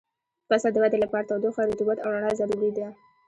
[0.43, 2.85] د فصل د ودې لپاره تودوخه، رطوبت او رڼا ضروري دي.